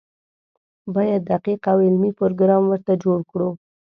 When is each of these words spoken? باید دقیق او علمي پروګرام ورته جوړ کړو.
باید 0.95 1.21
دقیق 1.31 1.61
او 1.71 1.77
علمي 1.87 2.11
پروګرام 2.19 2.63
ورته 2.67 2.91
جوړ 3.03 3.19
کړو. 3.31 3.49